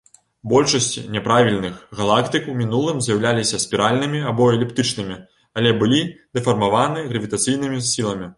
[0.51, 5.19] Большасць няправільных галактык ў мінулым з'яўляліся спіральнымі або эліптычнымі,
[5.61, 6.01] але былі
[6.41, 8.27] дэфармаваны гравітацыйнымі сіламі.